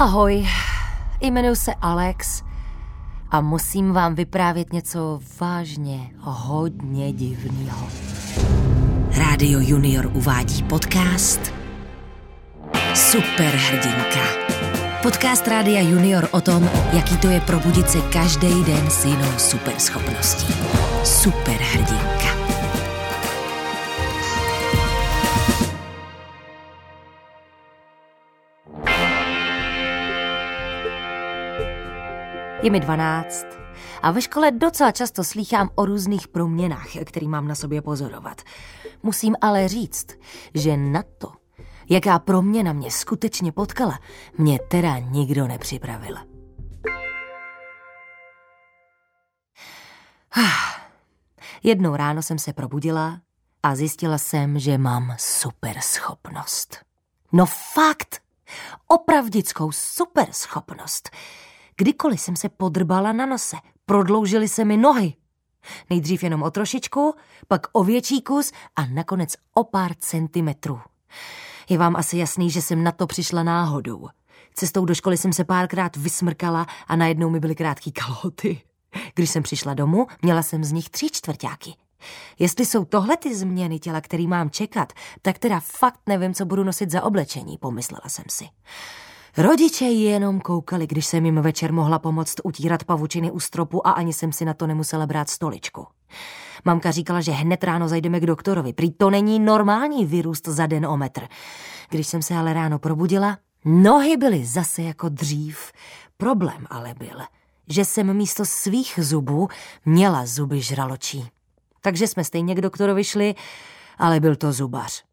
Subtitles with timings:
[0.00, 0.46] Ahoj,
[1.20, 2.42] jmenuji se Alex
[3.30, 7.88] a musím vám vyprávět něco vážně hodně divného.
[9.18, 11.40] Rádio Junior uvádí podcast
[12.94, 14.26] Superhrdinka.
[15.02, 20.54] Podcast Rádia Junior o tom, jaký to je probudit se každý den s jinou superschopností.
[21.04, 22.49] Superhrdinka.
[32.62, 33.46] Je mi 12
[34.02, 38.42] a ve škole docela často slýchám o různých proměnách, který mám na sobě pozorovat.
[39.02, 40.06] Musím ale říct,
[40.54, 41.32] že na to,
[41.90, 43.98] jaká proměna mě skutečně potkala,
[44.38, 46.16] mě teda nikdo nepřipravil.
[51.62, 53.20] Jednou ráno jsem se probudila
[53.62, 56.78] a zjistila jsem, že mám super schopnost.
[57.32, 58.22] No fakt,
[58.88, 61.10] opravdickou super schopnost.
[61.80, 65.14] Kdykoliv jsem se podrbala na nose, prodloužily se mi nohy.
[65.90, 67.14] Nejdřív jenom o trošičku,
[67.48, 70.80] pak o větší kus a nakonec o pár centimetrů.
[71.68, 74.08] Je vám asi jasný, že jsem na to přišla náhodou.
[74.54, 78.60] Cestou do školy jsem se párkrát vysmrkala a najednou mi byly krátký kalhoty.
[79.14, 81.74] Když jsem přišla domů, měla jsem z nich tři čtvrtáky.
[82.38, 84.92] Jestli jsou tohle ty změny těla, který mám čekat,
[85.22, 88.48] tak teda fakt nevím, co budu nosit za oblečení, pomyslela jsem si.
[89.36, 94.12] Rodiče jenom koukali, když jsem jim večer mohla pomoct utírat pavučiny u stropu a ani
[94.12, 95.86] jsem si na to nemusela brát stoličku.
[96.64, 98.72] Mamka říkala, že hned ráno zajdeme k doktorovi.
[98.72, 101.28] Prý to není normální vyrůst za den o metr.
[101.90, 105.72] Když jsem se ale ráno probudila, nohy byly zase jako dřív.
[106.16, 107.20] Problém ale byl,
[107.68, 109.48] že jsem místo svých zubů
[109.84, 111.28] měla zuby žraločí.
[111.80, 113.34] Takže jsme stejně k doktorovi šli,
[113.98, 115.04] ale byl to zubař.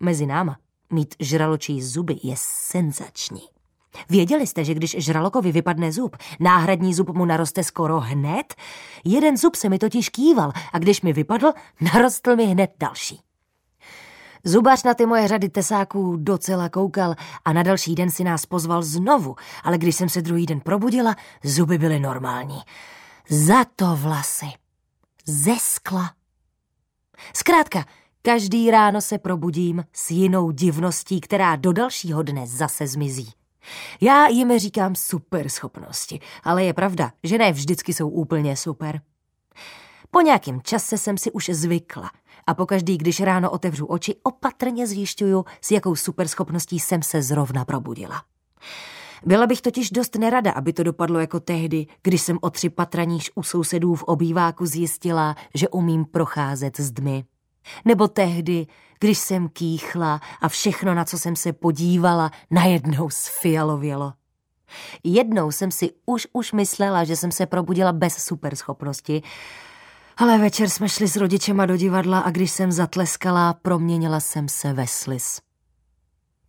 [0.00, 0.56] Mezi náma
[0.92, 3.42] Mít žraločí zuby je senzační.
[4.08, 8.54] Věděli jste, že když žralokovi vypadne zub, náhradní zub mu naroste skoro hned?
[9.04, 11.52] Jeden zub se mi totiž kýval a když mi vypadl,
[11.94, 13.20] narostl mi hned další.
[14.44, 18.82] Zubař na ty moje řady tesáků docela koukal a na další den si nás pozval
[18.82, 22.58] znovu, ale když jsem se druhý den probudila, zuby byly normální.
[23.28, 24.46] Za to vlasy.
[25.26, 26.12] Ze skla.
[27.36, 27.84] Zkrátka,
[28.28, 33.32] Každý ráno se probudím s jinou divností, která do dalšího dne zase zmizí.
[34.00, 39.00] Já jim říkám super schopnosti, ale je pravda, že ne vždycky jsou úplně super.
[40.10, 42.10] Po nějakém čase jsem si už zvykla
[42.46, 48.22] a pokaždý, když ráno otevřu oči, opatrně zjišťuju, s jakou superschopností jsem se zrovna probudila.
[49.26, 53.30] Byla bych totiž dost nerada, aby to dopadlo jako tehdy, když jsem o tři patraníž
[53.34, 57.24] u sousedů v obýváku zjistila, že umím procházet s dmy.
[57.84, 58.66] Nebo tehdy,
[59.00, 64.12] když jsem kýchla a všechno, na co jsem se podívala, najednou sfialovělo.
[65.04, 69.22] Jednou jsem si už už myslela, že jsem se probudila bez superschopnosti,
[70.16, 74.72] ale večer jsme šli s rodičema do divadla a když jsem zatleskala, proměnila jsem se
[74.72, 75.40] ve slis.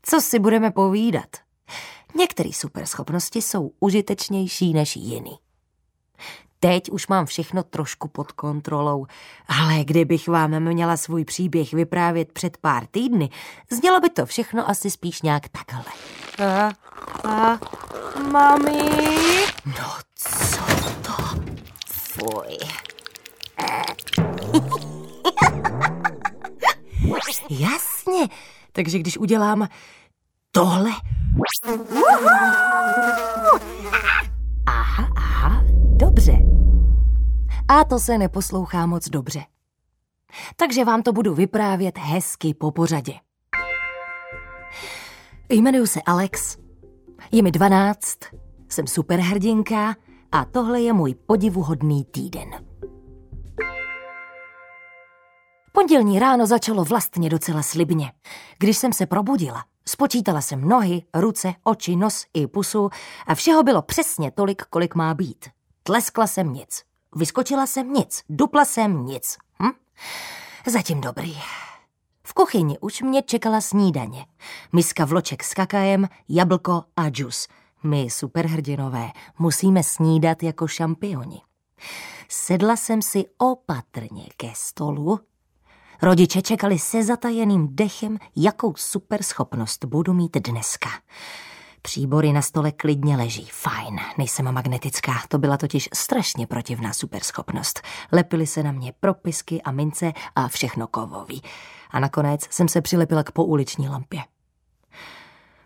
[0.02, 1.30] Co si budeme povídat?
[2.16, 5.38] Některé superschopnosti jsou užitečnější než jiný.
[6.60, 9.06] Teď už mám všechno trošku pod kontrolou,
[9.48, 13.30] ale kdybych vám měla svůj příběh vyprávět před pár týdny,
[13.70, 15.84] znělo by to všechno asi spíš nějak takhle.
[16.48, 16.72] A,
[17.30, 17.60] a,
[18.32, 18.90] mami?
[19.66, 20.62] No co
[21.02, 21.14] to?
[21.88, 22.58] Fuj.
[27.50, 28.28] Jasně,
[28.72, 29.68] takže když udělám
[30.52, 30.92] tohle...
[32.10, 33.60] Aha,
[37.70, 39.44] a to se neposlouchá moc dobře.
[40.56, 43.14] Takže vám to budu vyprávět hezky po pořadě.
[45.50, 46.58] Jmenuji se Alex,
[47.32, 48.18] je mi 12,
[48.70, 49.96] jsem superhrdinka
[50.32, 52.50] a tohle je můj podivuhodný týden.
[55.72, 58.12] Pondělní ráno začalo vlastně docela slibně.
[58.60, 62.90] Když jsem se probudila, spočítala jsem nohy, ruce, oči, nos i pusu
[63.28, 65.50] a všeho bylo přesně tolik, kolik má být.
[65.84, 66.89] Tleskla jsem nic.
[67.16, 69.38] Vyskočila jsem nic, dupla jsem nic.
[69.64, 69.72] Hm?
[70.68, 71.38] Zatím dobrý.
[72.24, 74.26] V kuchyni už mě čekala snídaně.
[74.74, 77.48] Miska vloček s kakajem, jablko a džus.
[77.84, 79.10] My, superhrdinové,
[79.40, 81.42] musíme snídat jako šampioni.
[82.30, 85.20] Sedla jsem si opatrně ke stolu.
[86.02, 90.90] Rodiče čekali se zatajeným dechem, jakou superschopnost budu mít dneska.
[91.82, 93.48] Příbory na stole klidně leží.
[93.52, 95.14] Fajn, nejsem magnetická.
[95.28, 97.82] To byla totiž strašně protivná superschopnost.
[98.12, 101.42] Lepily se na mě propisky a mince a všechno kovový.
[101.92, 104.20] A nakonec jsem se přilepila k pouliční lampě.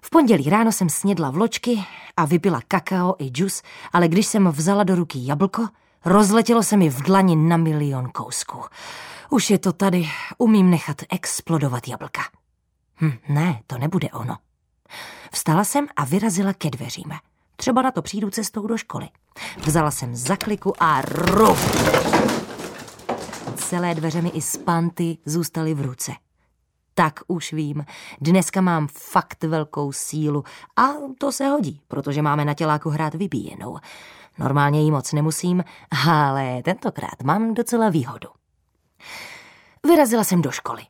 [0.01, 1.83] V pondělí ráno jsem snědla vločky
[2.17, 3.61] a vypila kakao i džus,
[3.93, 5.67] ale když jsem vzala do ruky jablko,
[6.05, 8.63] rozletělo se mi v dlani na milion kousků.
[9.29, 12.21] Už je to tady, umím nechat explodovat jablka.
[13.01, 14.37] Hm, ne, to nebude ono.
[15.31, 17.11] Vstala jsem a vyrazila ke dveřím.
[17.55, 19.09] Třeba na to přijdu cestou do školy.
[19.65, 21.93] Vzala jsem zakliku a ruf.
[23.55, 26.11] Celé dveře mi i spanty zůstaly v ruce.
[26.93, 27.85] Tak už vím,
[28.21, 30.43] dneska mám fakt velkou sílu
[30.75, 30.87] a
[31.17, 33.77] to se hodí, protože máme na těláku hrát vybíjenou.
[34.37, 35.63] Normálně jí moc nemusím,
[36.07, 38.29] ale tentokrát mám docela výhodu.
[39.87, 40.81] Vyrazila jsem do školy.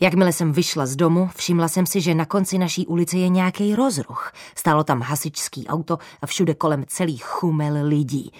[0.00, 3.74] Jakmile jsem vyšla z domu, všimla jsem si, že na konci naší ulice je nějaký
[3.74, 4.32] rozruch.
[4.54, 8.32] Stálo tam hasičský auto a všude kolem celý chumel lidí.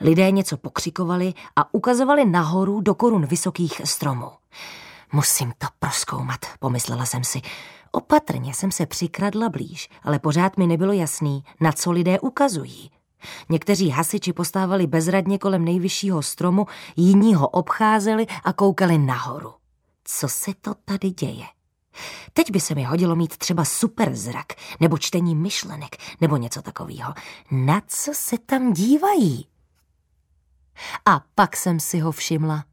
[0.00, 4.30] Lidé něco pokřikovali a ukazovali nahoru do korun vysokých stromů.
[5.12, 7.40] Musím to proskoumat, pomyslela jsem si.
[7.92, 12.90] Opatrně jsem se přikradla blíž, ale pořád mi nebylo jasný, na co lidé ukazují.
[13.48, 16.66] Někteří hasiči postávali bezradně kolem nejvyššího stromu,
[16.96, 19.52] jiní ho obcházeli a koukali nahoru.
[20.04, 21.46] Co se to tady děje?
[22.32, 24.46] Teď by se mi hodilo mít třeba super zrak,
[24.80, 27.14] nebo čtení myšlenek, nebo něco takového.
[27.50, 29.48] Na co se tam dívají?
[31.06, 32.64] A pak jsem si ho všimla.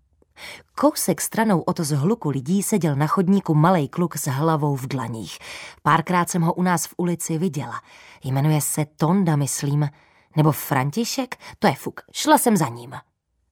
[0.76, 5.38] Kousek stranou od zhluku lidí seděl na chodníku malej kluk s hlavou v dlaních.
[5.82, 7.82] Párkrát jsem ho u nás v ulici viděla.
[8.24, 9.90] Jmenuje se Tonda, myslím.
[10.36, 11.36] Nebo František?
[11.60, 12.02] To je fuk.
[12.12, 12.94] Šla jsem za ním.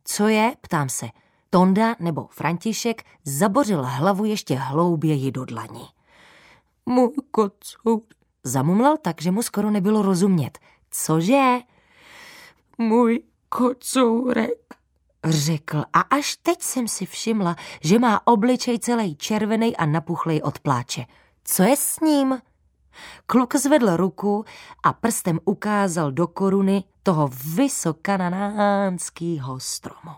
[0.03, 0.53] Co je?
[0.61, 1.09] Ptám se.
[1.49, 5.87] Tonda nebo František zabořil hlavu ještě hlouběji do dlaní.
[6.85, 8.01] Můj kocour.
[8.43, 10.59] Zamumlal tak, že mu skoro nebylo rozumět.
[10.91, 11.57] Cože?
[12.77, 14.69] Můj kocourek
[15.25, 20.59] řekl a až teď jsem si všimla, že má obličej celý červený a napuchlej od
[20.59, 21.05] pláče.
[21.43, 22.37] Co je s ním?
[23.25, 24.45] Kluk zvedl ruku
[24.83, 30.11] a prstem ukázal do koruny toho vysokananánského stromu.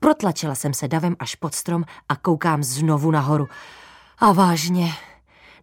[0.00, 3.48] Protlačila jsem se davem až pod strom a koukám znovu nahoru.
[4.18, 4.92] A vážně,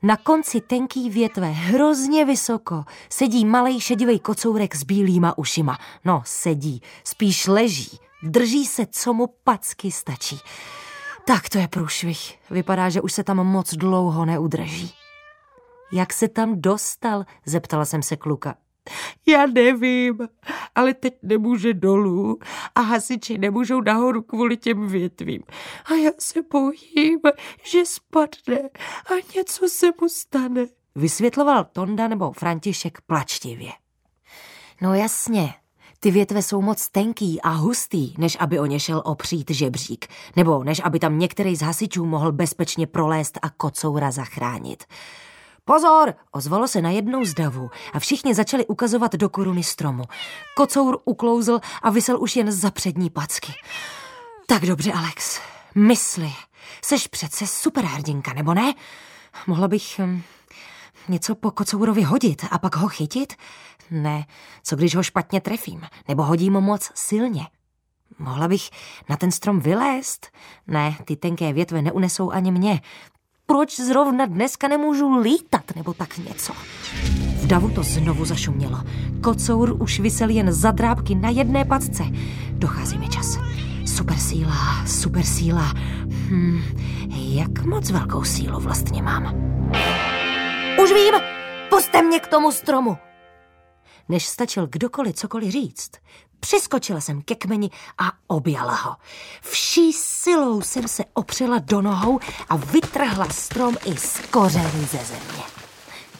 [0.04, 5.78] na konci tenký větve, hrozně vysoko, sedí malej šedivý kocourek s bílýma ušima.
[6.06, 8.00] No, sedí, spíš leží.
[8.24, 10.40] Drží se, co mu packy stačí.
[11.26, 12.40] Tak to je průšvih.
[12.50, 14.94] Vypadá, že už se tam moc dlouho neudrží.
[15.92, 17.26] Jak se tam dostal?
[17.46, 18.56] Zeptala jsem se kluka.
[19.26, 20.18] Já nevím,
[20.76, 22.40] ale teď nemůže dolů
[22.76, 25.42] a hasiči nemůžou nahoru kvůli těm větvím.
[25.86, 27.20] A já se bojím,
[27.64, 28.70] že spadne
[29.06, 30.66] a něco se mu stane.
[30.96, 33.72] Vysvětloval Tonda nebo František plačtivě.
[34.82, 35.54] No jasně,
[36.00, 40.64] ty větve jsou moc tenký a hustý, než aby o ně šel opřít žebřík, nebo
[40.64, 44.84] než aby tam některý z hasičů mohl bezpečně prolézt a kocoura zachránit.
[45.66, 46.14] Pozor!
[46.32, 50.04] Ozvalo se na jednou z davu a všichni začali ukazovat do koruny stromu.
[50.56, 53.54] Kocour uklouzl a vysel už jen za přední packy.
[54.48, 55.42] Tak dobře, Alex,
[55.76, 56.32] mysli.
[56.82, 58.74] Seš přece superhrdinka, nebo ne?
[59.48, 60.22] Mohla bych hm,
[61.10, 63.34] něco po kocourovi hodit a pak ho chytit?
[63.92, 64.26] Ne,
[64.64, 67.48] co když ho špatně trefím, nebo hodím moc silně?
[68.20, 68.70] Mohla bych
[69.10, 70.28] na ten strom vylézt?
[70.68, 72.82] Ne, ty tenké větve neunesou ani mě
[73.46, 76.54] proč zrovna dneska nemůžu lítat nebo tak něco.
[77.42, 78.80] V davu to znovu zašumělo.
[79.24, 82.04] Kocour už vysel jen za drábky na jedné patce.
[82.52, 83.40] Dochází mi čas.
[83.86, 85.74] Super síla, super síla.
[86.10, 86.62] Hm,
[87.16, 89.36] jak moc velkou sílu vlastně mám?
[90.84, 91.14] Už vím!
[91.70, 92.98] Puste mě k tomu stromu!
[94.10, 95.92] Než stačil kdokoliv cokoliv říct,
[96.44, 98.96] Přiskočila jsem ke kmeni a objala ho.
[99.42, 102.20] Vší silou jsem se opřela do nohou
[102.50, 105.44] a vytrhla strom i z kořeny ze země.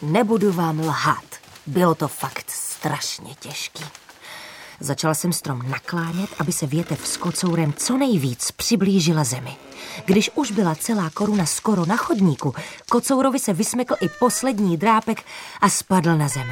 [0.02, 1.24] Nebudu vám lhát,
[1.66, 3.84] bylo to fakt strašně těžký.
[4.80, 9.56] Začala jsem strom naklánět, aby se větev s kocourem co nejvíc přiblížila zemi.
[10.04, 12.54] Když už byla celá koruna skoro na chodníku,
[12.90, 15.24] kocourovi se vysmekl i poslední drápek
[15.60, 16.46] a spadl na zem.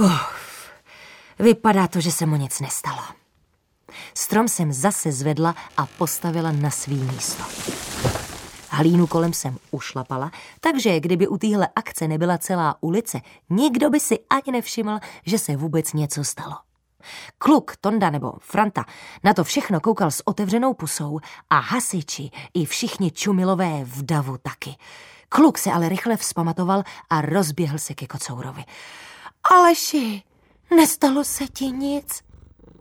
[0.00, 0.70] Uf,
[1.38, 3.02] Vypadá to, že se mu nic nestalo.
[4.14, 7.42] Strom jsem zase zvedla a postavila na svý místo.
[8.68, 10.30] Hlínu kolem jsem ušlapala,
[10.60, 15.56] takže kdyby u téhle akce nebyla celá ulice, nikdo by si ani nevšiml, že se
[15.56, 16.56] vůbec něco stalo.
[17.38, 18.84] Kluk, Tonda nebo Franta
[19.24, 21.18] na to všechno koukal s otevřenou pusou
[21.50, 24.76] a hasiči i všichni čumilové v davu taky.
[25.28, 28.64] Kluk se ale rychle vzpamatoval a rozběhl se ke kocourovi.
[29.44, 30.22] Aleši,
[30.76, 32.22] Nestalo se ti nic?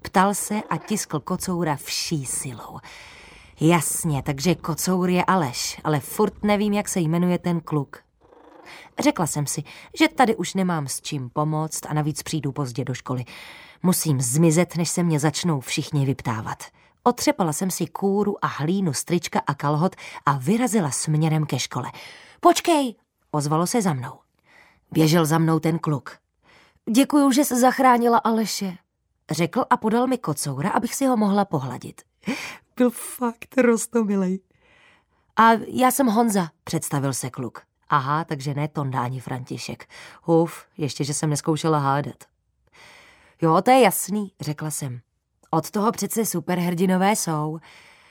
[0.02, 2.80] Ptal se a tiskl kocoura vší silou.
[3.62, 7.98] Jasně, takže kocour je Aleš, ale furt nevím, jak se jmenuje ten kluk.
[9.00, 9.64] Řekla jsem si,
[10.00, 13.26] že tady už nemám s čím pomoct a navíc přijdu pozdě do školy.
[13.84, 16.64] Musím zmizet, než se mě začnou všichni vyptávat.
[17.04, 21.92] Otřepala jsem si kůru a hlínu strička a kalhot a vyrazila směrem ke škole.
[22.40, 22.96] Počkej,
[23.32, 24.20] ozvalo se za mnou.
[24.92, 26.18] Běžel za mnou ten kluk.
[26.92, 28.78] Děkuju, že se zachránila Aleše,
[29.32, 32.02] řekl a podal mi kocoura, abych si ho mohla pohladit.
[32.76, 34.40] Byl fakt rostomilej.
[35.36, 37.62] A já jsem Honza, představil se kluk.
[37.90, 39.90] Aha, takže ne Tonda ani František.
[40.26, 42.24] Uf, ještě, že jsem neskoušela hádat.
[43.42, 45.00] Jo, to je jasný, řekla jsem.
[45.50, 47.60] Od toho přece superhrdinové jsou.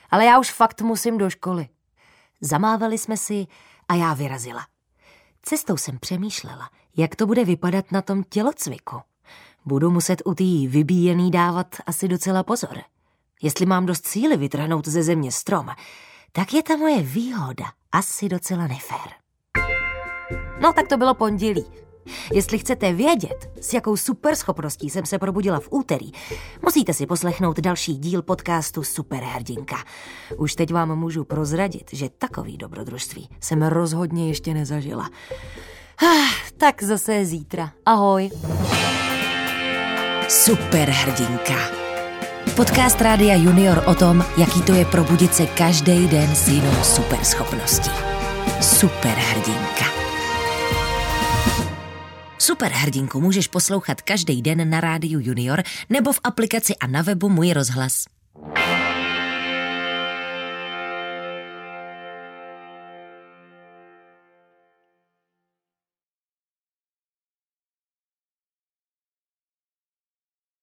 [0.09, 1.67] Ale já už fakt musím do školy.
[2.41, 3.47] Zamávali jsme si
[3.87, 4.61] a já vyrazila.
[5.49, 9.01] Cestou jsem přemýšlela, jak to bude vypadat na tom tělocviku.
[9.65, 12.77] Budu muset u tý vybíjený dávat asi docela pozor.
[13.41, 15.69] Jestli mám dost síly vytrhnout ze země strom,
[16.31, 19.13] tak je ta moje výhoda asi docela nefér.
[20.61, 21.65] No tak to bylo pondělí.
[22.33, 26.11] Jestli chcete vědět, s jakou superschopností jsem se probudila v úterý,
[26.63, 29.77] musíte si poslechnout další díl podcastu Superhrdinka.
[30.37, 35.09] Už teď vám můžu prozradit, že takový dobrodružství jsem rozhodně ještě nezažila.
[36.03, 37.71] Ah, tak zase zítra.
[37.85, 38.29] Ahoj.
[40.29, 41.55] Superhrdinka.
[42.55, 47.91] Podcast Rádia Junior o tom, jaký to je probudit se každý den s jinou superschopností.
[48.61, 49.68] Superhrdinka.
[52.49, 57.53] Superhrdinku můžeš poslouchat každý den na rádiu Junior nebo v aplikaci a na webu Můj
[57.53, 58.05] rozhlas.